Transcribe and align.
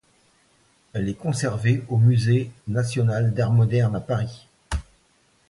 Elle 0.93 1.09
est 1.09 1.13
conservée 1.13 1.83
au 1.87 1.95
Musée 1.99 2.49
national 2.67 3.35
d'Art 3.35 3.51
moderne, 3.51 3.95
à 3.95 3.99
Paris. 3.99 4.47